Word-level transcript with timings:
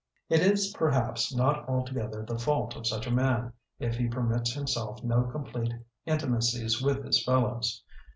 It 0.29 0.39
is, 0.39 0.73
perhaps, 0.75 1.31
not 1.31 1.69
altogether 1.69 2.25
the 2.25 2.39
fault 2.39 2.75
of 2.75 2.87
such 2.87 3.05
a 3.05 3.11
man 3.13 3.53
if 3.77 3.97
he 3.97 4.07
permits 4.07 4.53
him 4.57 4.65
self 4.65 5.03
no 5.03 5.21
complete 5.25 5.73
intimacies 6.07 6.81
with 6.81 7.05
his 7.05 7.23
fellows. 7.23 7.83